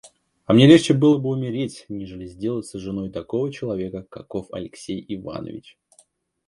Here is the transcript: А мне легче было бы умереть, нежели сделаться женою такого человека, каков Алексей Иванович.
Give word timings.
А 0.47 0.53
мне 0.53 0.65
легче 0.65 0.95
было 0.95 1.19
бы 1.19 1.29
умереть, 1.29 1.85
нежели 1.87 2.25
сделаться 2.25 2.79
женою 2.79 3.11
такого 3.11 3.51
человека, 3.53 4.01
каков 4.09 4.47
Алексей 4.51 4.99
Иванович. 5.07 5.77